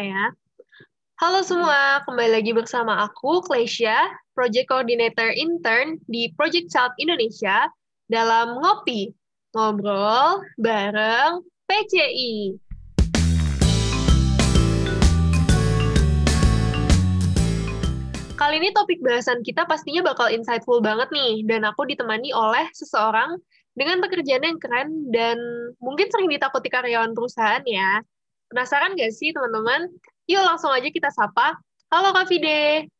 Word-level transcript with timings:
ya. 0.00 0.32
Halo 1.20 1.44
semua, 1.44 2.00
kembali 2.08 2.40
lagi 2.40 2.52
bersama 2.56 3.04
aku, 3.04 3.44
Klesya, 3.44 4.08
Project 4.32 4.72
Coordinator 4.72 5.28
Intern 5.36 6.00
di 6.08 6.32
Project 6.32 6.72
Child 6.72 6.96
Indonesia 6.96 7.68
dalam 8.08 8.56
Ngopi, 8.56 9.12
Ngobrol 9.52 10.40
bareng 10.56 11.44
PCI. 11.68 12.56
Kali 18.40 18.56
ini 18.56 18.72
topik 18.72 19.04
bahasan 19.04 19.44
kita 19.44 19.68
pastinya 19.68 20.00
bakal 20.00 20.32
insightful 20.32 20.80
banget 20.80 21.12
nih, 21.12 21.44
dan 21.44 21.68
aku 21.68 21.84
ditemani 21.84 22.32
oleh 22.32 22.64
seseorang 22.72 23.36
dengan 23.76 24.00
pekerjaan 24.00 24.48
yang 24.48 24.56
keren 24.56 25.12
dan 25.12 25.36
mungkin 25.84 26.08
sering 26.08 26.32
ditakuti 26.32 26.72
karyawan 26.72 27.12
perusahaan 27.12 27.60
ya. 27.68 28.00
Penasaran 28.50 28.98
nggak 28.98 29.14
sih 29.14 29.30
teman-teman? 29.30 29.86
Yuk 30.26 30.42
langsung 30.42 30.74
aja 30.74 30.90
kita 30.90 31.06
sapa. 31.14 31.54
Halo 31.86 32.10
Kak 32.10 32.26
Fide. 32.26 32.90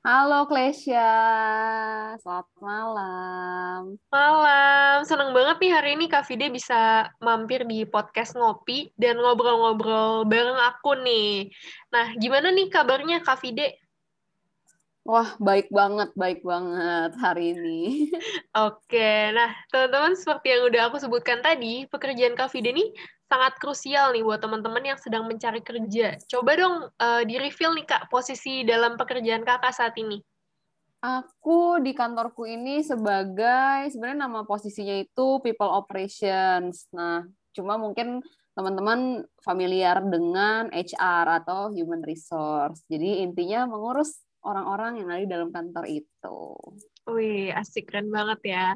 Halo 0.00 0.48
Klesya, 0.48 1.12
selamat 2.16 2.48
malam. 2.64 4.00
Malam, 4.08 5.04
seneng 5.04 5.36
banget 5.36 5.60
nih 5.60 5.72
hari 5.76 6.00
ini 6.00 6.08
Kak 6.08 6.24
Fide 6.24 6.48
bisa 6.48 7.12
mampir 7.20 7.68
di 7.68 7.84
podcast 7.84 8.32
Ngopi 8.32 8.88
dan 8.96 9.20
ngobrol-ngobrol 9.20 10.24
bareng 10.24 10.56
aku 10.56 10.96
nih. 11.04 11.52
Nah, 11.92 12.16
gimana 12.16 12.48
nih 12.48 12.72
kabarnya 12.72 13.20
Kak 13.20 13.44
Fide? 13.44 13.76
Wah, 15.04 15.36
baik 15.36 15.68
banget, 15.68 16.08
baik 16.16 16.40
banget 16.40 17.20
hari 17.20 17.52
ini. 17.52 18.08
Oke, 18.64 19.28
nah 19.36 19.52
teman-teman 19.68 20.16
seperti 20.16 20.56
yang 20.56 20.72
udah 20.72 20.88
aku 20.88 20.96
sebutkan 20.96 21.44
tadi, 21.44 21.84
pekerjaan 21.84 22.32
Kak 22.32 22.48
Fide 22.48 22.72
nih 22.72 23.19
sangat 23.30 23.54
krusial 23.62 24.10
nih 24.10 24.26
buat 24.26 24.42
teman-teman 24.42 24.82
yang 24.82 24.98
sedang 24.98 25.30
mencari 25.30 25.62
kerja. 25.62 26.18
Coba 26.26 26.58
dong 26.58 26.90
uh, 26.90 27.22
di-reveal 27.22 27.78
nih 27.78 27.86
Kak, 27.86 28.10
posisi 28.10 28.66
dalam 28.66 28.98
pekerjaan 28.98 29.46
Kakak 29.46 29.70
saat 29.70 29.94
ini. 30.02 30.18
Aku 31.00 31.80
di 31.80 31.94
kantorku 31.96 32.44
ini 32.44 32.82
sebagai, 32.84 33.88
sebenarnya 33.88 34.26
nama 34.26 34.42
posisinya 34.44 34.98
itu 34.98 35.38
People 35.40 35.70
Operations. 35.70 36.90
Nah, 36.92 37.24
cuma 37.54 37.78
mungkin 37.78 38.20
teman-teman 38.52 39.24
familiar 39.40 40.02
dengan 40.04 40.68
HR 40.74 41.40
atau 41.40 41.70
Human 41.72 42.02
Resource. 42.04 42.84
Jadi 42.90 43.24
intinya 43.24 43.64
mengurus 43.64 44.20
orang-orang 44.44 45.00
yang 45.00 45.08
ada 45.08 45.22
di 45.22 45.30
dalam 45.30 45.48
kantor 45.54 45.84
itu. 45.88 46.38
Wih, 47.08 47.54
asik 47.54 47.88
keren 47.88 48.12
banget 48.12 48.40
ya. 48.44 48.66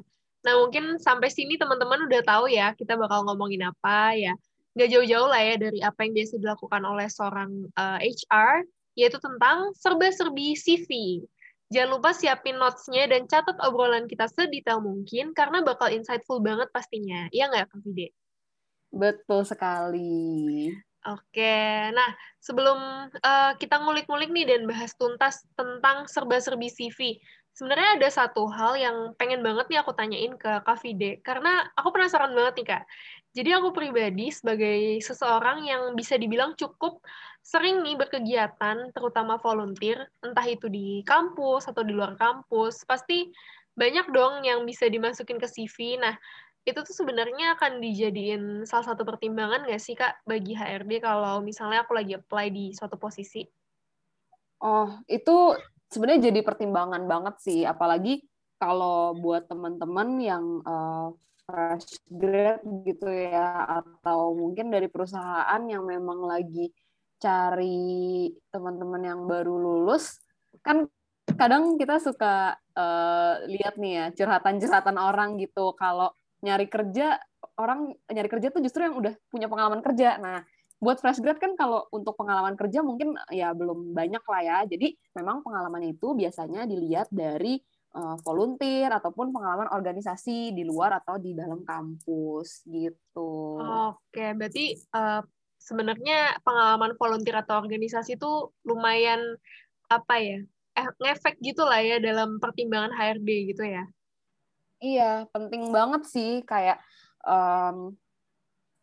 Nah, 0.44 0.54
mungkin 0.60 1.00
sampai 1.00 1.32
sini 1.32 1.56
teman-teman 1.56 2.04
udah 2.04 2.20
tahu 2.20 2.52
ya 2.52 2.76
kita 2.76 3.00
bakal 3.00 3.24
ngomongin 3.24 3.64
apa 3.64 4.12
ya. 4.12 4.36
Nggak 4.76 4.88
jauh-jauh 4.92 5.28
lah 5.30 5.40
ya 5.40 5.54
dari 5.56 5.80
apa 5.80 6.04
yang 6.04 6.12
biasa 6.12 6.34
dilakukan 6.36 6.82
oleh 6.84 7.08
seorang 7.08 7.50
uh, 7.80 7.98
eh, 8.04 8.12
HR, 8.12 8.68
yaitu 9.00 9.16
tentang 9.16 9.72
serba-serbi 9.72 10.52
CV. 10.52 10.90
Jangan 11.72 11.90
lupa 11.96 12.12
siapin 12.12 12.60
notes-nya 12.60 13.08
dan 13.08 13.24
catat 13.24 13.56
obrolan 13.64 14.04
kita 14.04 14.28
sedetail 14.28 14.84
mungkin, 14.84 15.32
karena 15.32 15.64
bakal 15.64 15.88
insightful 15.88 16.38
banget 16.44 16.68
pastinya. 16.70 17.26
Iya 17.32 17.48
nggak, 17.48 17.72
Kak 17.72 17.80
Vide? 17.80 18.12
Betul 18.94 19.42
sekali. 19.48 20.70
Oke, 21.04 21.92
nah 21.92 22.16
sebelum 22.40 22.80
uh, 23.12 23.52
kita 23.60 23.76
ngulik-ngulik 23.76 24.32
nih 24.32 24.56
dan 24.56 24.64
bahas 24.64 24.96
tuntas 24.96 25.44
tentang 25.52 26.08
serba-serbi 26.08 26.72
CV, 26.72 27.20
sebenarnya 27.54 28.02
ada 28.02 28.08
satu 28.10 28.50
hal 28.50 28.74
yang 28.74 28.96
pengen 29.14 29.40
banget 29.40 29.70
nih 29.70 29.80
aku 29.80 29.94
tanyain 29.94 30.34
ke 30.34 30.60
Kak 30.66 30.78
Fide, 30.82 31.22
karena 31.22 31.70
aku 31.78 31.94
penasaran 31.94 32.34
banget 32.34 32.54
nih 32.60 32.66
Kak. 32.74 32.84
Jadi 33.34 33.50
aku 33.50 33.74
pribadi 33.74 34.30
sebagai 34.30 34.98
seseorang 35.02 35.66
yang 35.66 35.94
bisa 35.94 36.18
dibilang 36.18 36.54
cukup 36.58 37.02
sering 37.42 37.82
nih 37.86 37.94
berkegiatan, 37.94 38.90
terutama 38.90 39.38
volunteer, 39.38 40.10
entah 40.22 40.46
itu 40.46 40.66
di 40.66 41.02
kampus 41.06 41.70
atau 41.70 41.86
di 41.86 41.94
luar 41.94 42.18
kampus, 42.18 42.82
pasti 42.86 43.30
banyak 43.74 44.10
dong 44.10 44.42
yang 44.46 44.62
bisa 44.66 44.86
dimasukin 44.86 45.38
ke 45.38 45.46
CV. 45.50 45.98
Nah, 45.98 46.14
itu 46.64 46.78
tuh 46.80 46.94
sebenarnya 46.96 47.58
akan 47.58 47.82
dijadiin 47.82 48.42
salah 48.64 48.94
satu 48.94 49.04
pertimbangan 49.04 49.68
nggak 49.68 49.82
sih 49.82 49.92
Kak 49.92 50.24
bagi 50.24 50.56
HRD 50.56 51.04
kalau 51.04 51.44
misalnya 51.44 51.84
aku 51.84 51.92
lagi 51.92 52.16
apply 52.16 52.48
di 52.48 52.72
suatu 52.72 52.96
posisi? 52.96 53.44
Oh, 54.64 54.88
itu 55.04 55.52
sebenarnya 55.94 56.34
jadi 56.34 56.40
pertimbangan 56.42 57.06
banget 57.06 57.34
sih, 57.38 57.62
apalagi 57.62 58.26
kalau 58.58 59.14
buat 59.14 59.46
teman-teman 59.46 60.18
yang 60.18 60.44
uh, 60.66 61.14
fresh 61.46 62.02
grad 62.10 62.58
gitu 62.82 63.06
ya, 63.06 63.62
atau 63.62 64.34
mungkin 64.34 64.74
dari 64.74 64.90
perusahaan 64.90 65.62
yang 65.70 65.86
memang 65.86 66.26
lagi 66.26 66.74
cari 67.22 68.28
teman-teman 68.50 69.02
yang 69.06 69.20
baru 69.30 69.54
lulus, 69.54 70.18
kan 70.66 70.90
kadang 71.24 71.80
kita 71.80 72.02
suka 72.02 72.58
uh, 72.76 73.40
lihat 73.48 73.80
nih 73.80 73.92
ya 73.96 74.04
curhatan-curhatan 74.12 74.98
orang 75.00 75.40
gitu 75.40 75.72
kalau 75.78 76.12
nyari 76.44 76.68
kerja 76.68 77.16
orang 77.56 77.96
nyari 78.12 78.28
kerja 78.28 78.52
tuh 78.52 78.60
justru 78.60 78.84
yang 78.84 79.00
udah 79.00 79.16
punya 79.32 79.48
pengalaman 79.48 79.80
kerja. 79.80 80.20
Nah, 80.20 80.44
buat 80.84 81.00
fresh 81.00 81.24
grad 81.24 81.40
kan 81.40 81.56
kalau 81.56 81.88
untuk 81.88 82.12
pengalaman 82.20 82.52
kerja 82.54 82.84
mungkin 82.84 83.16
ya 83.32 83.56
belum 83.56 83.96
banyak 83.96 84.20
lah 84.20 84.42
ya. 84.44 84.58
Jadi 84.68 84.92
memang 85.16 85.40
pengalaman 85.40 85.88
itu 85.88 86.12
biasanya 86.12 86.68
dilihat 86.68 87.08
dari 87.08 87.56
uh, 87.96 88.20
volunteer 88.20 88.92
ataupun 88.92 89.32
pengalaman 89.32 89.72
organisasi 89.72 90.52
di 90.52 90.62
luar 90.68 91.00
atau 91.00 91.16
di 91.16 91.32
dalam 91.32 91.64
kampus 91.64 92.68
gitu. 92.68 93.58
Oke, 93.96 94.36
berarti 94.36 94.76
uh, 94.92 95.24
sebenarnya 95.56 96.36
pengalaman 96.44 96.92
volunteer 97.00 97.40
atau 97.40 97.64
organisasi 97.64 98.20
itu 98.20 98.52
lumayan 98.68 99.40
apa 99.88 100.20
ya? 100.20 100.38
Eh, 100.74 100.88
ngefek 101.00 101.38
gitu 101.38 101.62
lah 101.62 101.80
ya 101.80 102.02
dalam 102.02 102.42
pertimbangan 102.42 102.92
HRD 102.92 103.54
gitu 103.54 103.64
ya. 103.64 103.86
Iya, 104.82 105.24
penting 105.32 105.70
banget 105.72 106.02
sih 106.10 106.42
kayak 106.44 106.82
um, 107.24 107.96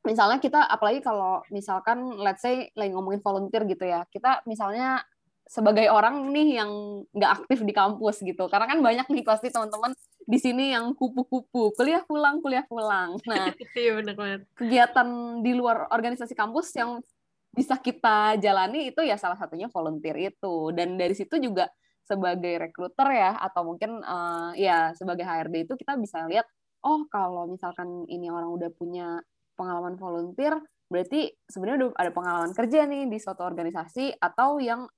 misalnya 0.01 0.41
kita 0.41 0.66
apalagi 0.66 1.06
kalau 1.06 1.45
misalkan 1.53 2.17
let's 2.22 2.41
say 2.41 2.73
lagi 2.73 2.91
ngomongin 2.94 3.22
volunteer 3.22 3.63
gitu 3.69 3.85
ya 3.85 4.01
kita 4.09 4.41
misalnya 4.50 5.06
sebagai 5.51 5.91
orang 5.91 6.31
nih 6.31 6.63
yang 6.63 6.72
nggak 7.12 7.31
aktif 7.44 7.59
di 7.67 7.75
kampus 7.75 8.23
gitu. 8.23 8.47
Karena 8.47 8.72
kan 8.72 8.79
banyak 8.79 9.03
nih 9.12 9.19
pasti 9.28 9.51
teman-teman 9.51 9.91
di 10.23 10.39
sini 10.39 10.72
yang 10.72 10.95
kupu-kupu 10.95 11.75
kuliah 11.75 12.00
pulang 12.07 12.39
kuliah 12.39 12.63
pulang. 12.63 13.19
Nah 13.28 13.51
iya 13.75 13.91
benar 14.00 14.16
banget. 14.16 14.41
kegiatan 14.56 15.07
di 15.44 15.51
luar 15.51 15.91
organisasi 15.91 16.39
kampus 16.39 16.72
yang 16.79 17.03
bisa 17.51 17.75
kita 17.75 18.39
jalani 18.39 18.95
itu 18.95 19.03
ya 19.03 19.19
salah 19.19 19.35
satunya 19.35 19.68
volunteer 19.68 20.31
itu. 20.31 20.72
Dan 20.72 20.95
dari 20.95 21.12
situ 21.19 21.35
juga 21.35 21.68
sebagai 22.07 22.56
rekruter 22.56 23.12
ya 23.12 23.35
atau 23.35 23.68
mungkin 23.68 24.00
uh, 24.07 24.56
ya 24.56 24.95
sebagai 24.95 25.28
HRD 25.28 25.68
itu 25.68 25.73
kita 25.75 26.00
bisa 26.00 26.23
lihat 26.31 26.47
oh 26.88 27.06
kalau 27.12 27.45
misalkan 27.45 28.07
ini 28.09 28.31
orang 28.31 28.50
udah 28.50 28.72
punya 28.73 29.22
pengalaman 29.61 29.94
volunteer, 30.01 30.57
berarti 30.89 31.29
sebenarnya 31.45 31.77
udah 31.85 31.89
ada 32.01 32.11
pengalaman 32.11 32.51
kerja 32.57 32.89
nih 32.89 33.05
di 33.05 33.17
suatu 33.22 33.45
organisasi 33.45 34.17
atau 34.17 34.57
yang 34.57 34.89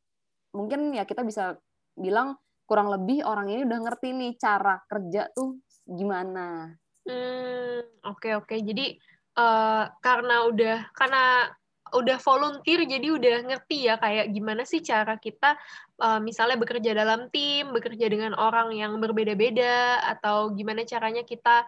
mungkin 0.56 0.96
ya 0.96 1.04
kita 1.04 1.28
bisa 1.28 1.60
bilang 2.00 2.40
kurang 2.64 2.88
lebih 2.88 3.28
orang 3.28 3.52
ini 3.52 3.68
udah 3.68 3.80
ngerti 3.84 4.16
nih 4.16 4.32
cara 4.40 4.80
kerja 4.88 5.28
tuh 5.36 5.60
gimana. 5.84 6.72
Hmm, 7.04 7.84
oke 8.08 8.24
okay, 8.24 8.34
oke. 8.40 8.48
Okay. 8.48 8.60
Jadi 8.64 8.96
uh, 9.36 9.92
karena 10.00 10.48
udah 10.48 10.78
karena 10.96 11.52
udah 11.94 12.18
volunteer 12.20 12.84
jadi 12.90 13.08
udah 13.14 13.36
ngerti 13.48 13.88
ya 13.88 13.96
kayak 14.02 14.34
gimana 14.34 14.66
sih 14.66 14.82
cara 14.82 15.16
kita 15.22 15.56
uh, 16.02 16.20
misalnya 16.20 16.58
bekerja 16.58 16.92
dalam 16.98 17.30
tim, 17.30 17.70
bekerja 17.72 18.10
dengan 18.10 18.34
orang 18.34 18.74
yang 18.74 18.98
berbeda-beda 18.98 20.02
atau 20.18 20.52
gimana 20.58 20.84
caranya 20.84 21.22
kita 21.22 21.64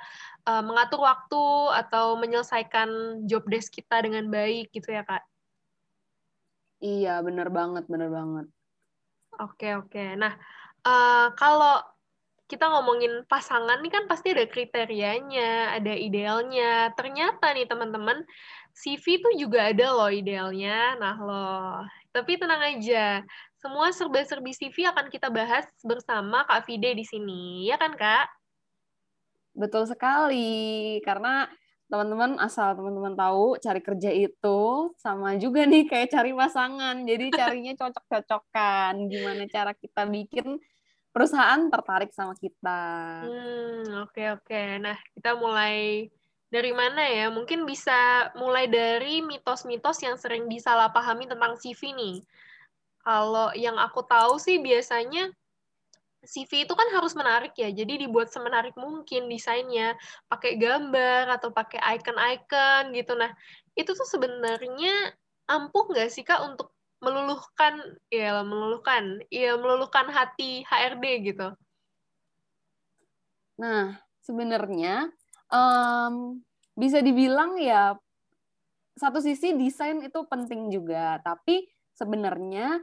uh, 0.49 0.63
mengatur 0.65 1.05
waktu 1.05 1.45
atau 1.85 2.17
menyelesaikan 2.17 3.21
job 3.29 3.45
desk 3.45 3.71
kita 3.73 4.01
dengan 4.01 4.27
baik 4.27 4.73
gitu 4.73 4.91
ya 4.91 5.05
kak? 5.05 5.23
Iya 6.81 7.21
benar 7.23 7.53
banget 7.53 7.85
benar 7.87 8.09
banget. 8.11 8.45
Oke 9.41 9.77
oke. 9.77 10.17
Nah 10.17 10.33
uh, 10.83 11.31
kalau 11.37 11.81
kita 12.45 12.69
ngomongin 12.69 13.25
pasangan 13.25 13.81
nih 13.81 13.89
kan 13.89 14.05
pasti 14.05 14.37
ada 14.37 14.45
kriterianya, 14.45 15.81
ada 15.81 15.93
idealnya. 15.97 16.93
Ternyata 16.93 17.57
nih 17.57 17.65
teman-teman, 17.65 18.21
CV 18.75 19.23
itu 19.23 19.29
juga 19.47 19.71
ada 19.71 19.87
loh 19.95 20.11
idealnya. 20.11 20.99
Nah 20.99 21.15
loh, 21.15 21.79
tapi 22.11 22.35
tenang 22.35 22.59
aja. 22.75 23.23
Semua 23.55 23.89
serba-serbi 23.95 24.51
CV 24.51 24.91
akan 24.91 25.07
kita 25.07 25.31
bahas 25.31 25.65
bersama 25.81 26.43
Kak 26.43 26.67
Fide 26.67 26.91
di 26.91 27.07
sini. 27.07 27.65
Ya 27.65 27.79
kan, 27.79 27.95
Kak? 27.95 28.27
Betul 29.55 29.87
sekali. 29.87 30.99
Karena 31.01 31.47
teman-teman 31.87 32.35
asal 32.43 32.75
teman-teman 32.75 33.15
tahu 33.15 33.55
cari 33.61 33.79
kerja 33.79 34.11
itu 34.11 34.91
sama 34.99 35.39
juga 35.39 35.63
nih 35.63 35.87
kayak 35.87 36.11
cari 36.11 36.35
pasangan. 36.35 36.95
Jadi 37.07 37.25
carinya 37.31 37.73
cocok-cocokan. 37.81 38.93
Gimana 39.07 39.47
cara 39.47 39.71
kita 39.71 40.03
bikin 40.03 40.59
perusahaan 41.15 41.71
tertarik 41.71 42.11
sama 42.11 42.35
kita. 42.35 43.23
Hmm, 43.23 44.03
oke 44.03 44.11
okay, 44.11 44.27
oke. 44.35 44.43
Okay. 44.43 44.83
Nah, 44.83 44.99
kita 45.15 45.39
mulai 45.39 46.11
dari 46.55 46.71
mana 46.71 47.03
ya? 47.03 47.27
Mungkin 47.27 47.67
bisa 47.67 48.31
mulai 48.39 48.71
dari 48.71 49.19
mitos-mitos 49.19 49.99
yang 49.99 50.15
sering 50.15 50.47
disalahpahami 50.47 51.27
tentang 51.27 51.59
CV 51.59 51.91
nih. 51.91 52.17
Kalau 53.03 53.51
yang 53.59 53.75
aku 53.75 54.07
tahu 54.07 54.39
sih 54.39 54.63
biasanya 54.63 55.35
CV 56.25 56.65
itu 56.65 56.73
kan 56.73 56.89
harus 56.89 57.13
menarik 57.13 57.53
ya, 57.53 57.69
jadi 57.69 58.01
dibuat 58.01 58.33
semenarik 58.33 58.73
mungkin 58.73 59.29
desainnya, 59.29 59.93
pakai 60.25 60.57
gambar 60.57 61.29
atau 61.37 61.53
pakai 61.53 61.77
icon-icon 61.77 62.97
gitu. 62.97 63.13
Nah, 63.13 63.29
itu 63.77 63.93
tuh 63.93 64.07
sebenarnya 64.09 65.13
ampuh 65.45 65.85
nggak 65.85 66.09
sih 66.09 66.25
Kak 66.25 66.41
untuk 66.41 66.73
meluluhkan, 66.97 67.77
ya 68.09 68.41
meluluhkan, 68.41 69.21
ya 69.29 69.53
meluluhkan 69.53 70.09
hati 70.09 70.65
HRD 70.65 71.05
gitu? 71.29 71.53
Nah, 73.61 74.01
sebenarnya 74.25 75.13
um, 75.51 76.39
bisa 76.75 76.99
dibilang 76.99 77.55
ya 77.59 77.95
satu 78.95 79.19
sisi 79.19 79.51
desain 79.55 79.99
itu 79.99 80.23
penting 80.27 80.71
juga, 80.71 81.19
tapi 81.19 81.67
sebenarnya 81.95 82.79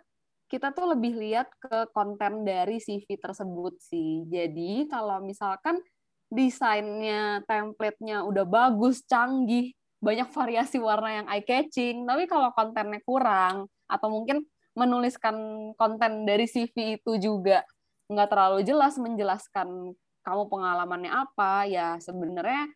kita 0.52 0.68
tuh 0.76 0.92
lebih 0.92 1.16
lihat 1.16 1.48
ke 1.56 1.88
konten 1.96 2.44
dari 2.44 2.76
CV 2.76 3.16
tersebut 3.16 3.80
sih. 3.80 4.28
Jadi 4.28 4.84
kalau 4.92 5.24
misalkan 5.24 5.80
desainnya, 6.28 7.40
template-nya 7.48 8.28
udah 8.28 8.44
bagus, 8.44 9.00
canggih, 9.08 9.72
banyak 10.04 10.28
variasi 10.28 10.76
warna 10.76 11.24
yang 11.24 11.26
eye 11.32 11.44
catching, 11.44 12.04
tapi 12.04 12.28
kalau 12.28 12.52
kontennya 12.52 13.00
kurang 13.00 13.72
atau 13.88 14.08
mungkin 14.12 14.44
menuliskan 14.76 15.36
konten 15.76 16.28
dari 16.28 16.44
CV 16.44 17.00
itu 17.00 17.12
juga 17.16 17.64
nggak 18.12 18.28
terlalu 18.28 18.60
jelas 18.64 19.00
menjelaskan 19.00 19.96
kamu 20.22 20.48
pengalamannya 20.48 21.10
apa, 21.10 21.66
ya 21.66 21.98
sebenarnya 21.98 22.70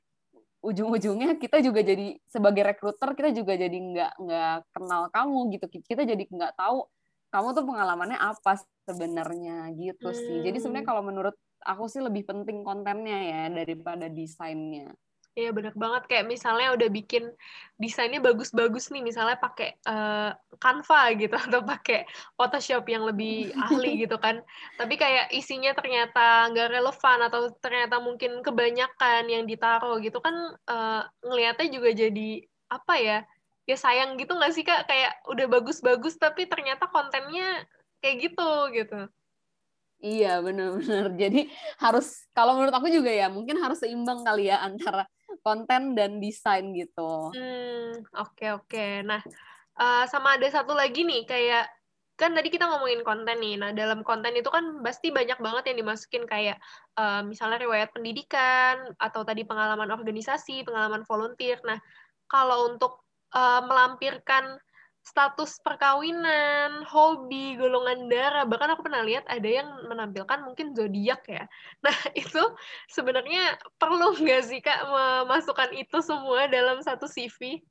ujung-ujungnya 0.67 1.39
kita 1.39 1.63
juga 1.63 1.81
jadi 1.87 2.19
sebagai 2.27 2.67
rekruter 2.67 3.15
kita 3.15 3.31
juga 3.31 3.55
jadi 3.55 3.77
nggak 3.77 4.13
nggak 4.19 4.57
kenal 4.75 5.03
kamu 5.15 5.55
gitu 5.55 5.67
kita 5.79 6.03
jadi 6.03 6.27
nggak 6.27 6.59
tahu 6.59 6.91
kamu 7.31 7.49
tuh 7.55 7.65
pengalamannya 7.69 8.19
apa 8.19 8.59
sebenarnya 8.87 9.75
gitu 9.75 10.09
hmm. 10.09 10.17
sih. 10.17 10.37
Jadi 10.47 10.59
sebenarnya 10.63 10.87
hmm. 10.87 10.93
kalau 10.95 11.03
menurut 11.05 11.37
aku 11.67 11.85
sih 11.91 12.01
lebih 12.01 12.25
penting 12.25 12.63
kontennya 12.63 13.19
ya 13.27 13.43
daripada 13.51 14.07
desainnya. 14.07 14.95
Iya 15.37 15.53
benar 15.53 15.77
banget. 15.77 16.09
Kayak 16.09 16.27
misalnya 16.33 16.73
udah 16.73 16.89
bikin 16.89 17.29
desainnya 17.77 18.25
bagus-bagus 18.25 18.89
nih 18.89 19.05
misalnya 19.05 19.37
pakai 19.37 19.77
uh, 19.85 20.33
Canva 20.57 21.13
gitu 21.13 21.37
atau 21.45 21.61
pakai 21.61 22.09
Photoshop 22.41 22.89
yang 22.89 23.05
lebih 23.05 23.53
ahli 23.53 24.01
gitu 24.09 24.17
kan. 24.25 24.41
Tapi 24.81 24.97
kayak 24.97 25.29
isinya 25.37 25.77
ternyata 25.77 26.49
nggak 26.49 26.81
relevan 26.81 27.19
atau 27.29 27.53
ternyata 27.61 28.01
mungkin 28.01 28.41
kebanyakan 28.41 29.29
yang 29.29 29.45
ditaruh 29.45 30.01
gitu 30.01 30.25
kan 30.25 30.57
uh, 30.73 31.05
ngelihatnya 31.21 31.69
juga 31.69 31.93
jadi 31.93 32.29
apa 32.73 32.95
ya 32.97 33.19
ya 33.69 33.77
sayang 33.77 34.17
gitu 34.17 34.33
nggak 34.33 34.53
sih 34.57 34.65
kak? 34.65 34.89
Kayak 34.89 35.21
udah 35.29 35.47
bagus-bagus 35.53 36.17
tapi 36.17 36.49
ternyata 36.49 36.89
kontennya 36.89 37.69
kayak 38.01 38.33
gitu 38.33 38.51
gitu. 38.73 39.01
Iya 40.01 40.41
benar-benar 40.41 41.13
jadi 41.13 41.49
harus 41.77 42.25
kalau 42.33 42.57
menurut 42.57 42.73
aku 42.73 42.89
juga 42.89 43.13
ya 43.13 43.29
mungkin 43.29 43.61
harus 43.61 43.85
seimbang 43.85 44.25
kali 44.25 44.49
ya 44.49 44.65
antara 44.65 45.05
konten 45.41 45.97
dan 45.97 46.21
desain 46.23 46.73
gitu 46.73 47.33
hmm 47.33 48.05
oke 48.17 48.37
okay, 48.37 48.51
oke 48.53 48.67
okay. 48.69 48.93
nah 49.03 49.21
uh, 49.81 50.05
sama 50.09 50.37
ada 50.37 50.49
satu 50.49 50.73
lagi 50.73 51.05
nih 51.05 51.25
kayak 51.25 51.67
kan 52.17 52.33
tadi 52.33 52.49
kita 52.49 52.65
ngomongin 52.65 53.05
konten 53.05 53.37
nih. 53.45 53.61
Nah, 53.61 53.77
dalam 53.77 54.01
konten 54.01 54.33
itu 54.33 54.49
kan 54.49 54.81
pasti 54.81 55.13
banyak 55.13 55.37
banget 55.37 55.69
yang 55.69 55.85
dimasukin 55.85 56.25
kayak 56.25 56.57
uh, 56.97 57.21
misalnya 57.21 57.61
riwayat 57.61 57.93
pendidikan 57.93 58.97
atau 58.97 59.21
tadi 59.21 59.45
pengalaman 59.45 59.93
organisasi, 59.93 60.65
pengalaman 60.65 61.05
volunteer. 61.05 61.61
Nah, 61.69 61.77
kalau 62.25 62.73
untuk 62.73 63.05
uh, 63.37 63.61
melampirkan 63.69 64.57
status 65.07 65.63
perkawinan, 65.63 66.83
hobi, 66.83 67.55
golongan 67.55 68.11
darah, 68.11 68.43
bahkan 68.43 68.75
aku 68.75 68.91
pernah 68.91 69.07
lihat 69.07 69.23
ada 69.31 69.47
yang 69.47 69.69
menampilkan 69.87 70.43
mungkin 70.43 70.75
zodiak 70.75 71.23
ya. 71.31 71.47
Nah, 71.87 71.95
itu 72.19 72.43
sebenarnya 72.91 73.55
perlu 73.79 74.19
nggak 74.19 74.43
sih 74.43 74.59
Kak 74.59 74.91
memasukkan 74.91 75.71
itu 75.79 76.03
semua 76.03 76.51
dalam 76.51 76.83
satu 76.83 77.07
CV? 77.07 77.63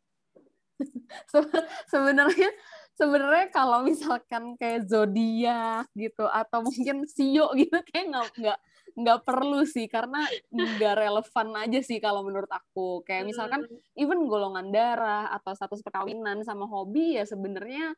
sebenarnya 1.92 2.50
sebenarnya 2.96 3.48
kalau 3.52 3.84
misalkan 3.84 4.56
kayak 4.56 4.88
zodiak 4.88 5.86
gitu 5.94 6.26
atau 6.26 6.64
mungkin 6.64 7.04
sio 7.06 7.52
gitu 7.60 7.76
kayak 7.92 8.06
nggak 8.12 8.30
nggak 8.40 8.60
nggak 8.96 9.20
perlu 9.28 9.62
sih. 9.68 9.86
Karena 9.92 10.24
nggak 10.50 10.96
relevan 10.96 11.48
aja 11.60 11.80
sih 11.84 12.00
kalau 12.00 12.24
menurut 12.24 12.50
aku. 12.50 13.04
Kayak 13.04 13.30
misalkan 13.30 13.68
hmm. 13.68 14.00
even 14.00 14.26
golongan 14.26 14.72
darah 14.72 15.30
atau 15.36 15.52
status 15.54 15.84
perkawinan 15.84 16.42
sama 16.48 16.66
hobi 16.66 17.20
ya 17.20 17.28
sebenarnya 17.28 17.94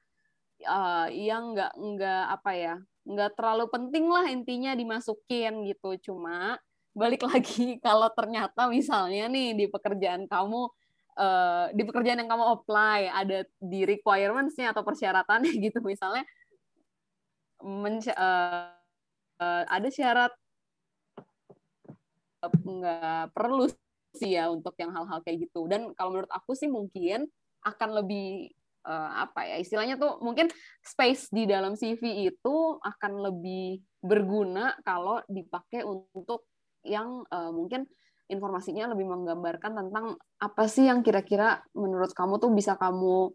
uh, 0.65 1.07
yang 1.13 1.53
nggak 1.53 1.73
nggak 1.77 2.25
apa 2.33 2.51
ya 2.57 2.75
nggak 3.07 3.39
terlalu 3.39 3.65
penting 3.71 4.05
lah 4.09 4.25
intinya 4.27 4.73
dimasukin 4.73 5.61
gitu. 5.69 5.93
Cuma 6.01 6.57
balik 6.97 7.21
lagi 7.29 7.77
kalau 7.77 8.09
ternyata 8.09 8.65
misalnya 8.65 9.29
nih 9.29 9.53
di 9.53 9.65
pekerjaan 9.69 10.25
kamu 10.25 10.65
uh, 11.17 11.67
di 11.73 11.83
pekerjaan 11.83 12.21
yang 12.21 12.31
kamu 12.31 12.45
apply 12.61 13.09
ada 13.11 13.43
di 13.57 13.83
requirements-nya 13.83 14.71
atau 14.71 14.85
persyaratannya 14.85 15.51
gitu. 15.65 15.81
Misalnya 15.83 16.23
men 17.65 17.99
uh, 18.13 18.69
uh, 19.41 19.63
ada 19.65 19.89
syarat 19.89 20.31
nggak 22.47 23.33
perlu 23.33 23.65
sih 24.13 24.37
ya 24.37 24.47
untuk 24.53 24.77
yang 24.77 24.93
hal-hal 24.93 25.19
kayak 25.25 25.49
gitu. 25.49 25.65
Dan 25.65 25.91
kalau 25.97 26.13
menurut 26.13 26.31
aku 26.31 26.53
sih 26.53 26.69
mungkin 26.69 27.25
akan 27.65 27.89
lebih 28.03 28.53
uh, 28.87 29.27
apa 29.27 29.43
ya 29.43 29.55
istilahnya 29.59 29.99
tuh 29.99 30.23
mungkin 30.23 30.47
space 30.79 31.27
di 31.33 31.43
dalam 31.43 31.75
CV 31.75 32.29
itu 32.31 32.55
akan 32.79 33.13
lebih 33.27 33.83
berguna 33.99 34.77
kalau 34.87 35.19
dipakai 35.27 35.83
untuk 35.83 36.47
yang 36.87 37.27
uh, 37.27 37.51
mungkin 37.51 37.83
informasinya 38.27 38.91
lebih 38.91 39.07
menggambarkan 39.07 39.71
tentang 39.75 40.19
apa 40.39 40.63
sih 40.67 40.87
yang 40.87 41.03
kira-kira 41.03 41.63
menurut 41.75 42.11
kamu 42.11 42.39
tuh 42.39 42.51
bisa 42.51 42.75
kamu 42.75 43.31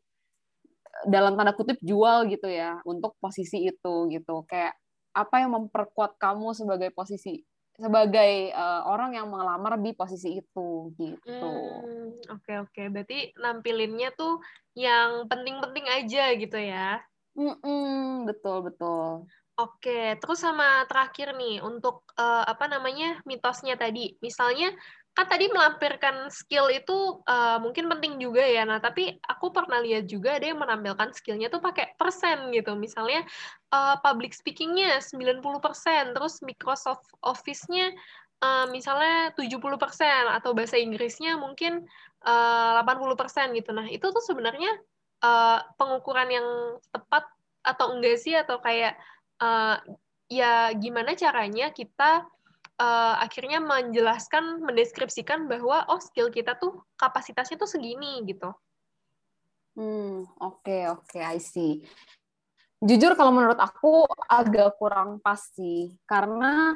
dalam 1.09 1.35
tanda 1.35 1.57
kutip 1.57 1.81
jual 1.81 2.29
gitu 2.29 2.47
ya 2.47 2.79
untuk 2.85 3.17
posisi 3.19 3.65
itu 3.67 3.95
gitu 4.13 4.45
kayak 4.45 4.77
apa 5.13 5.45
yang 5.45 5.57
memperkuat 5.57 6.17
kamu 6.21 6.53
sebagai 6.53 6.93
posisi 6.93 7.41
sebagai 7.73 8.53
uh, 8.53 8.85
orang 8.85 9.17
yang 9.17 9.33
melamar 9.33 9.81
di 9.81 9.97
posisi 9.97 10.37
itu 10.45 10.93
gitu. 11.01 11.33
Oke 11.33 11.89
hmm, 11.89 12.09
oke, 12.29 12.45
okay, 12.45 12.57
okay. 12.61 12.87
berarti 12.93 13.19
nampilinnya 13.41 14.13
tuh 14.13 14.45
yang 14.77 15.25
penting-penting 15.27 15.89
aja 15.89 16.37
gitu 16.37 16.59
ya? 16.61 17.01
Mm-mm, 17.33 18.29
betul 18.29 18.69
betul. 18.69 19.25
Oke, 19.63 20.19
terus 20.19 20.43
sama 20.43 20.83
terakhir 20.91 21.39
nih 21.39 21.63
untuk 21.63 22.03
uh, 22.19 22.43
apa 22.43 22.67
namanya 22.67 23.23
mitosnya 23.23 23.79
tadi, 23.79 24.19
misalnya 24.19 24.75
kan 25.13 25.29
tadi 25.29 25.47
melampirkan 25.53 26.33
skill 26.35 26.67
itu 26.73 27.23
uh, 27.29 27.63
mungkin 27.63 27.87
penting 27.87 28.19
juga 28.19 28.43
ya. 28.43 28.67
Nah, 28.67 28.83
tapi 28.83 29.23
aku 29.23 29.55
pernah 29.55 29.79
lihat 29.79 30.11
juga 30.11 30.35
ada 30.41 30.51
yang 30.51 30.59
menampilkan 30.59 31.15
skillnya 31.15 31.47
tuh 31.47 31.63
pakai 31.63 31.95
persen 31.95 32.51
gitu. 32.51 32.75
Misalnya 32.75 33.23
uh, 33.71 34.01
public 34.03 34.35
speakingnya 34.35 34.99
90%, 34.99 36.17
terus 36.17 36.43
Microsoft 36.43 37.07
Office-nya 37.23 37.95
uh, 38.43 38.67
misalnya 38.73 39.31
70% 39.39 39.63
atau 40.43 40.51
bahasa 40.57 40.75
Inggrisnya 40.81 41.39
mungkin 41.39 41.87
uh, 42.27 42.83
80% 42.83 43.55
gitu. 43.63 43.71
Nah, 43.71 43.87
itu 43.87 44.11
tuh 44.11 44.25
sebenarnya 44.25 44.75
uh, 45.23 45.63
pengukuran 45.79 46.29
yang 46.33 46.49
tepat 46.91 47.29
atau 47.63 47.95
enggak 47.95 48.19
sih 48.19 48.35
atau 48.35 48.59
kayak 48.59 48.99
uh, 49.43 49.77
ya 50.31 50.71
gimana 50.79 51.19
caranya 51.19 51.75
kita 51.75 52.25
uh, 52.79 53.15
akhirnya 53.19 53.59
menjelaskan, 53.59 54.63
mendeskripsikan 54.63 55.51
bahwa 55.51 55.85
oh 55.91 55.99
skill 55.99 56.31
kita 56.31 56.55
tuh 56.57 56.87
kapasitasnya 56.95 57.59
tuh 57.59 57.69
segini 57.69 58.23
gitu. 58.25 58.55
Hmm, 59.75 60.29
oke 60.39 60.63
okay, 60.63 60.83
oke, 60.89 61.05
okay, 61.09 61.23
I 61.25 61.41
see. 61.43 61.83
Jujur 62.83 63.15
kalau 63.15 63.31
menurut 63.31 63.57
aku 63.57 64.05
agak 64.27 64.77
kurang 64.77 65.23
pas 65.23 65.39
sih, 65.55 65.95
karena 66.05 66.75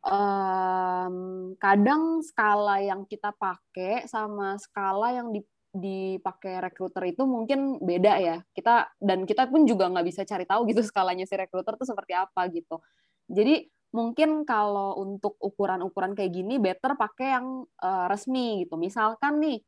um, 0.00 1.52
kadang 1.60 2.24
skala 2.24 2.80
yang 2.80 3.04
kita 3.04 3.30
pakai 3.36 4.08
sama 4.08 4.56
skala 4.56 5.12
yang 5.12 5.28
di, 5.30 5.44
dipakai 5.70 6.58
rekruter 6.58 7.14
itu 7.14 7.22
mungkin 7.24 7.78
beda 7.78 8.18
ya. 8.18 8.36
Kita 8.50 8.90
dan 8.98 9.22
kita 9.24 9.46
pun 9.46 9.62
juga 9.64 9.86
nggak 9.86 10.06
bisa 10.06 10.22
cari 10.26 10.44
tahu 10.44 10.66
gitu 10.70 10.82
skalanya 10.90 11.24
si 11.26 11.34
rekruter 11.38 11.78
tuh 11.78 11.86
seperti 11.86 12.12
apa 12.14 12.50
gitu. 12.50 12.82
Jadi 13.30 13.66
mungkin 13.90 14.46
kalau 14.46 14.98
untuk 15.02 15.34
ukuran-ukuran 15.42 16.14
kayak 16.14 16.30
gini 16.30 16.62
better 16.62 16.94
pakai 16.94 17.28
yang 17.38 17.66
uh, 17.82 18.06
resmi 18.10 18.66
gitu. 18.66 18.78
Misalkan 18.78 19.42
nih 19.42 19.58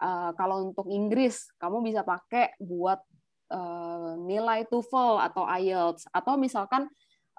uh, 0.00 0.32
kalau 0.36 0.72
untuk 0.72 0.88
Inggris 0.88 1.48
kamu 1.60 1.84
bisa 1.84 2.00
pakai 2.04 2.56
buat 2.60 3.00
uh, 3.52 4.16
nilai 4.20 4.64
TOEFL 4.68 5.20
atau 5.32 5.44
IELTS 5.44 6.08
atau 6.12 6.34
misalkan 6.40 6.88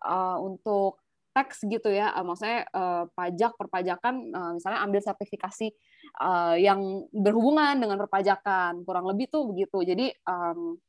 uh, 0.06 0.38
untuk 0.42 1.02
tax 1.38 1.62
gitu 1.70 1.94
ya, 1.94 2.10
uh, 2.18 2.26
maksudnya 2.26 2.66
uh, 2.74 3.06
pajak 3.14 3.54
perpajakan, 3.54 4.34
uh, 4.34 4.52
misalnya 4.58 4.82
ambil 4.82 5.02
sertifikasi 5.06 5.70
uh, 6.18 6.58
yang 6.58 7.06
berhubungan 7.14 7.78
dengan 7.78 8.02
perpajakan, 8.02 8.82
kurang 8.82 9.06
lebih 9.06 9.30
tuh 9.30 9.46
begitu. 9.54 9.86
Jadi 9.86 10.10
um, 10.26 10.82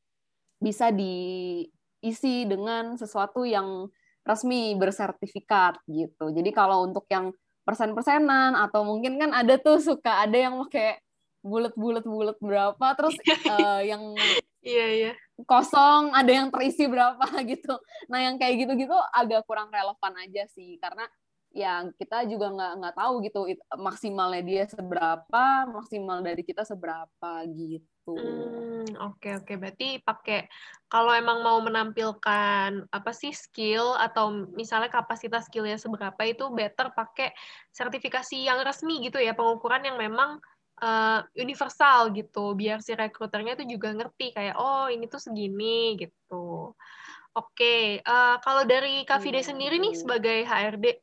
bisa 0.57 0.89
diisi 0.89 2.49
dengan 2.49 2.97
sesuatu 2.97 3.45
yang 3.45 3.85
resmi 4.25 4.73
bersertifikat 4.73 5.77
gitu. 5.85 6.33
Jadi 6.33 6.49
kalau 6.49 6.89
untuk 6.89 7.05
yang 7.13 7.29
persen-persenan 7.69 8.57
atau 8.57 8.81
mungkin 8.81 9.21
kan 9.21 9.29
ada 9.29 9.61
tuh 9.61 9.77
suka 9.77 10.25
ada 10.25 10.33
yang 10.33 10.57
pakai 10.65 10.97
bulat-bulat 11.45 12.03
bulat 12.03 12.37
berapa 12.41 12.87
terus 12.97 13.15
uh, 13.45 13.81
yang 13.91 14.17
iya 14.63 14.87
iya. 14.91 15.13
Kosong 15.47 16.11
ada 16.11 16.31
yang 16.31 16.51
terisi 16.51 16.85
berapa 16.87 17.23
gitu. 17.51 17.75
Nah 18.11 18.19
yang 18.23 18.35
kayak 18.35 18.67
gitu-gitu 18.67 18.95
agak 19.15 19.47
kurang 19.47 19.71
relevan 19.71 20.13
aja 20.19 20.43
sih 20.51 20.75
karena 20.79 21.07
yang 21.49 21.89
kita 21.97 22.29
juga 22.29 22.53
nggak 22.53 22.73
nggak 22.77 22.95
tahu 22.95 23.13
gitu 23.25 23.39
maksimalnya 23.81 24.43
dia 24.45 24.63
seberapa 24.69 25.45
maksimal 25.65 26.21
dari 26.21 26.45
kita 26.45 26.61
seberapa 26.61 27.31
gitu. 27.49 28.13
Hmm, 28.13 28.85
oke 29.01 29.17
okay, 29.17 29.33
oke. 29.41 29.49
Okay. 29.49 29.55
berarti 29.57 29.89
pakai 30.05 30.39
kalau 30.85 31.09
emang 31.09 31.41
mau 31.41 31.57
menampilkan 31.65 32.85
apa 32.93 33.11
sih 33.17 33.33
skill 33.33 33.97
atau 33.97 34.49
misalnya 34.53 34.93
kapasitas 34.93 35.49
skillnya 35.49 35.81
seberapa 35.81 36.21
itu 36.21 36.45
better 36.53 36.93
pakai 36.93 37.33
sertifikasi 37.73 38.45
yang 38.45 38.61
resmi 38.61 39.01
gitu 39.09 39.17
ya 39.17 39.33
pengukuran 39.33 39.81
yang 39.81 39.97
memang 39.97 40.37
uh, 40.79 41.19
universal 41.35 42.11
gitu 42.15 42.55
biar 42.55 42.79
si 42.79 42.95
rekruternya 42.95 43.59
itu 43.59 43.77
juga 43.77 43.91
ngerti 43.93 44.33
kayak 44.33 44.55
oh 44.57 44.87
ini 44.87 45.05
tuh 45.05 45.21
segini 45.21 45.99
gitu. 45.99 46.73
Oke, 47.37 47.53
okay. 47.53 47.83
uh, 48.03 48.35
eh, 48.35 48.35
kalau 48.41 48.65
dari 48.65 49.05
Kak 49.05 49.21
Fide 49.21 49.45
sendiri 49.45 49.77
nih 49.77 49.93
sebagai 49.93 50.43
HRD 50.49 50.85
uh, 50.91 50.97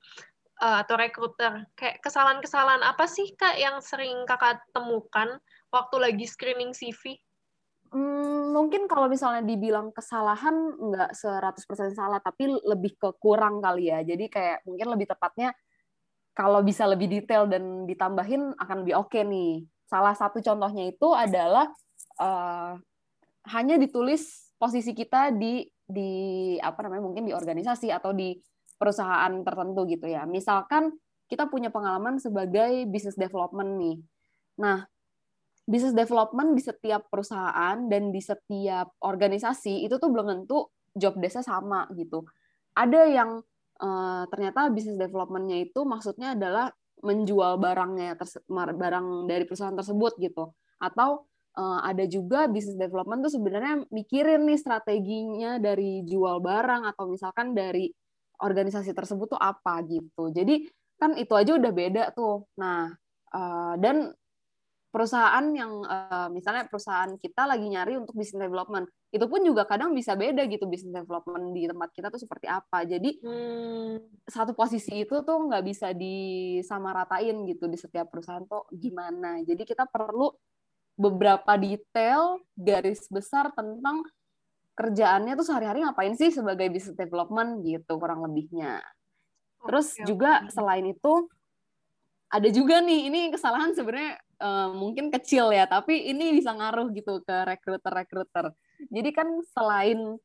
eh, 0.66 0.76
atau 0.82 0.98
rekruter, 0.98 1.64
kayak 1.78 2.02
kesalahan-kesalahan 2.02 2.82
apa 2.82 3.06
sih 3.06 3.30
Kak 3.38 3.54
yang 3.54 3.78
sering 3.78 4.26
Kakak 4.26 4.58
temukan 4.74 5.38
waktu 5.70 5.96
lagi 6.02 6.26
screening 6.26 6.74
CV? 6.74 7.16
Hmm, 7.94 8.50
mungkin 8.50 8.90
kalau 8.90 9.06
misalnya 9.06 9.46
dibilang 9.46 9.94
kesalahan 9.94 10.74
nggak 10.74 11.14
100% 11.14 11.94
salah, 11.94 12.18
tapi 12.18 12.50
lebih 12.50 12.98
ke 12.98 13.14
kurang 13.22 13.62
kali 13.62 13.94
ya. 13.94 14.02
Jadi 14.02 14.26
kayak 14.26 14.66
mungkin 14.66 14.92
lebih 14.98 15.06
tepatnya 15.06 15.54
kalau 16.36 16.60
bisa 16.60 16.84
lebih 16.84 17.08
detail 17.08 17.48
dan 17.48 17.88
ditambahin 17.88 18.52
akan 18.60 18.76
lebih 18.84 18.94
oke 19.00 19.08
okay 19.08 19.24
nih. 19.24 19.64
Salah 19.88 20.12
satu 20.12 20.44
contohnya 20.44 20.92
itu 20.92 21.08
adalah 21.16 21.72
uh, 22.20 22.76
hanya 23.56 23.80
ditulis 23.80 24.52
posisi 24.60 24.92
kita 24.92 25.32
di 25.32 25.64
di 25.86 26.10
apa 26.60 26.84
namanya 26.84 27.02
mungkin 27.08 27.24
di 27.24 27.32
organisasi 27.32 27.88
atau 27.88 28.12
di 28.12 28.36
perusahaan 28.76 29.32
tertentu 29.40 29.88
gitu 29.88 30.12
ya. 30.12 30.28
Misalkan 30.28 30.92
kita 31.26 31.48
punya 31.48 31.72
pengalaman 31.72 32.20
sebagai 32.20 32.84
business 32.84 33.16
development 33.16 33.80
nih. 33.80 33.96
Nah, 34.60 34.84
business 35.64 35.96
development 35.96 36.52
di 36.52 36.62
setiap 36.62 37.08
perusahaan 37.08 37.80
dan 37.88 38.12
di 38.12 38.20
setiap 38.20 38.92
organisasi 39.00 39.88
itu 39.88 39.96
tuh 39.96 40.12
belum 40.12 40.26
tentu 40.28 40.68
job 40.92 41.16
desk 41.16 41.40
sama 41.40 41.88
gitu. 41.96 42.28
Ada 42.76 43.08
yang 43.08 43.40
uh, 43.80 44.24
ternyata 44.28 44.68
bisnis 44.72 44.96
development-nya 44.96 45.68
itu 45.70 45.80
maksudnya 45.84 46.36
adalah 46.36 46.72
menjual 47.04 47.60
barangnya 47.60 48.16
barang 48.50 49.06
dari 49.28 49.44
perusahaan 49.44 49.76
tersebut 49.76 50.16
gitu. 50.16 50.52
Atau 50.80 51.28
uh, 51.56 51.80
ada 51.84 52.04
juga 52.08 52.48
bisnis 52.48 52.76
development 52.76 53.24
tuh 53.26 53.32
sebenarnya 53.36 53.84
mikirin 53.92 54.48
nih 54.48 54.60
strateginya 54.60 55.60
dari 55.60 56.04
jual 56.08 56.40
barang 56.40 56.88
atau 56.88 57.04
misalkan 57.12 57.52
dari 57.52 57.92
organisasi 58.40 58.92
tersebut 58.92 59.36
tuh 59.36 59.40
apa 59.40 59.80
gitu. 59.88 60.32
Jadi 60.32 60.68
kan 60.96 61.16
itu 61.16 61.32
aja 61.36 61.56
udah 61.56 61.72
beda 61.72 62.04
tuh. 62.16 62.48
Nah 62.60 62.92
uh, 63.32 63.74
dan 63.80 64.12
perusahaan 64.96 65.44
yang 65.52 65.84
uh, 65.84 66.32
misalnya 66.32 66.64
perusahaan 66.72 67.20
kita 67.20 67.44
lagi 67.44 67.68
nyari 67.68 68.00
untuk 68.00 68.16
business 68.16 68.48
development 68.48 68.88
itu 69.12 69.28
pun 69.28 69.44
juga 69.44 69.68
kadang 69.68 69.92
bisa 69.92 70.16
beda 70.16 70.48
gitu 70.48 70.64
business 70.64 71.04
development 71.04 71.52
di 71.52 71.68
tempat 71.68 71.92
kita 71.92 72.08
tuh 72.08 72.16
seperti 72.16 72.48
apa 72.48 72.80
jadi 72.88 73.12
hmm. 73.20 74.24
satu 74.24 74.56
posisi 74.56 75.04
itu 75.04 75.20
tuh 75.20 75.36
nggak 75.52 75.64
bisa 75.68 75.92
disamaratain 75.92 77.44
gitu 77.44 77.68
di 77.68 77.76
setiap 77.76 78.08
perusahaan 78.08 78.40
tuh 78.48 78.64
gimana 78.72 79.44
jadi 79.44 79.68
kita 79.68 79.84
perlu 79.84 80.32
beberapa 80.96 81.60
detail 81.60 82.40
garis 82.56 83.04
besar 83.12 83.52
tentang 83.52 84.00
kerjaannya 84.80 85.36
tuh 85.36 85.44
sehari-hari 85.44 85.84
ngapain 85.84 86.16
sih 86.16 86.32
sebagai 86.32 86.72
business 86.72 86.96
development 86.96 87.60
gitu 87.68 88.00
kurang 88.00 88.24
lebihnya 88.24 88.80
terus 89.60 89.92
okay, 89.92 90.08
juga 90.08 90.40
okay. 90.40 90.56
selain 90.56 90.88
itu 90.88 91.28
ada 92.32 92.48
juga 92.48 92.80
nih 92.80 93.12
ini 93.12 93.20
kesalahan 93.28 93.76
sebenarnya 93.76 94.24
uh, 94.40 94.70
mungkin 94.72 95.08
kecil 95.12 95.52
ya, 95.52 95.68
tapi 95.68 96.10
ini 96.10 96.36
bisa 96.36 96.52
ngaruh 96.52 96.92
gitu 96.92 97.20
ke 97.24 97.36
rekruter-rekruter. 97.46 98.52
Jadi 98.92 99.10
kan 99.12 99.28
selain 99.52 100.20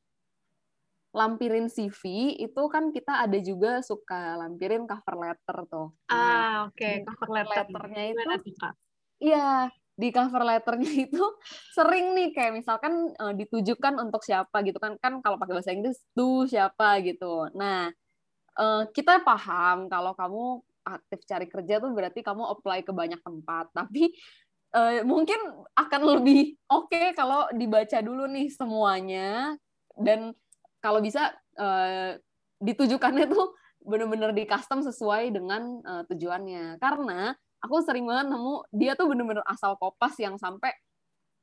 lampirin 1.12 1.68
CV, 1.68 2.34
itu 2.40 2.62
kan 2.72 2.96
kita 2.96 3.28
ada 3.28 3.36
juga 3.44 3.84
suka 3.84 4.40
lampirin 4.40 4.88
cover 4.88 5.16
letter 5.20 5.58
tuh. 5.68 5.88
Ah, 6.08 6.16
nah, 6.16 6.56
oke, 6.72 6.80
okay. 6.80 7.04
cover 7.04 7.30
letternya 7.36 8.04
itu. 8.16 8.30
Iya, 9.22 9.70
di 10.02 10.10
cover 10.10 10.44
letternya 10.48 10.94
itu 11.06 11.24
sering 11.76 12.16
nih 12.16 12.32
kayak 12.32 12.64
misalkan 12.64 13.12
uh, 13.20 13.34
ditujukan 13.36 14.00
untuk 14.02 14.24
siapa 14.24 14.64
gitu 14.64 14.80
kan 14.80 14.96
kan 14.98 15.20
kalau 15.20 15.38
pakai 15.38 15.60
bahasa 15.60 15.76
Inggris 15.76 16.00
tuh 16.16 16.48
siapa 16.48 17.04
gitu. 17.04 17.52
Nah, 17.54 17.92
uh, 18.58 18.84
kita 18.90 19.22
paham 19.22 19.92
kalau 19.92 20.16
kamu 20.16 20.64
aktif 20.86 21.24
cari 21.26 21.48
kerja 21.48 21.80
tuh 21.80 21.92
berarti 21.94 22.22
kamu 22.26 22.44
apply 22.58 22.86
ke 22.86 22.92
banyak 22.94 23.22
tempat. 23.22 23.72
Tapi 23.78 24.12
uh, 24.76 25.02
mungkin 25.06 25.40
akan 25.78 26.02
lebih 26.20 26.58
oke 26.70 26.92
okay 26.92 27.14
kalau 27.16 27.48
dibaca 27.54 27.98
dulu 28.00 28.28
nih 28.30 28.48
semuanya 28.52 29.56
dan 30.00 30.34
kalau 30.82 31.00
bisa 31.04 31.30
uh, 31.62 32.18
ditujukannya 32.62 33.30
tuh 33.30 33.54
bener-bener 33.82 34.34
di 34.34 34.46
custom 34.46 34.86
sesuai 34.86 35.34
dengan 35.34 35.82
uh, 35.82 36.04
tujuannya. 36.10 36.78
Karena 36.78 37.34
aku 37.62 37.82
sering 37.86 38.06
banget 38.06 38.34
nemu 38.34 38.56
dia 38.74 38.94
tuh 38.98 39.10
bener-bener 39.10 39.46
asal 39.46 39.78
kopas 39.78 40.18
yang 40.18 40.38
sampai 40.38 40.74